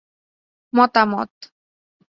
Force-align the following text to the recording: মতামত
মতামত 0.73 1.31